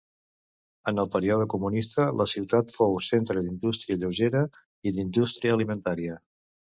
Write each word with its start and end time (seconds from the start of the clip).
En 0.91 0.99
el 1.01 1.09
període 1.15 1.45
comunista 1.53 2.05
la 2.21 2.25
ciutat 2.31 2.73
fou 2.77 2.97
centre 3.09 3.43
d'indústria 3.43 3.99
lleugera 4.05 4.41
i 4.89 4.95
d'indústria 4.97 5.55
alimentaria. 5.59 6.17